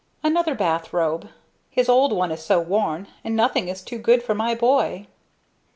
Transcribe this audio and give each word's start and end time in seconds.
"Another 0.23 0.55
bath 0.55 0.93
robe; 0.93 1.29
his 1.69 1.87
old 1.87 2.11
one 2.11 2.31
is 2.31 2.43
so 2.43 2.59
worn. 2.59 3.07
And 3.23 3.35
nothing 3.35 3.67
is 3.67 3.83
too 3.83 3.99
good 3.99 4.23
for 4.23 4.33
my 4.33 4.55
boy." 4.55 5.05